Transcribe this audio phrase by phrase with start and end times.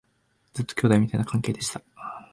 [0.53, 1.81] ずっと兄弟みたいな関係でした